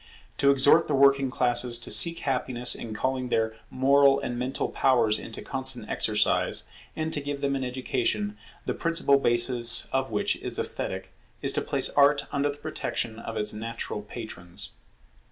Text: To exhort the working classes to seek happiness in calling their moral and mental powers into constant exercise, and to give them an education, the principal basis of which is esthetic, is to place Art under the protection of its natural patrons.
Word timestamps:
To 0.39 0.49
exhort 0.49 0.87
the 0.87 0.95
working 0.95 1.29
classes 1.29 1.77
to 1.77 1.91
seek 1.91 2.21
happiness 2.21 2.73
in 2.73 2.95
calling 2.95 3.29
their 3.29 3.55
moral 3.69 4.19
and 4.19 4.35
mental 4.35 4.67
powers 4.69 5.19
into 5.19 5.43
constant 5.43 5.91
exercise, 5.91 6.63
and 6.95 7.13
to 7.13 7.21
give 7.21 7.41
them 7.41 7.55
an 7.55 7.63
education, 7.63 8.35
the 8.65 8.73
principal 8.73 9.19
basis 9.19 9.87
of 9.91 10.09
which 10.09 10.37
is 10.37 10.57
esthetic, 10.57 11.11
is 11.43 11.51
to 11.51 11.61
place 11.61 11.91
Art 11.91 12.25
under 12.31 12.49
the 12.49 12.57
protection 12.57 13.19
of 13.19 13.37
its 13.37 13.53
natural 13.53 14.01
patrons. 14.01 14.71